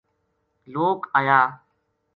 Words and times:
لوک 0.71 0.99
اَیا 1.17 1.39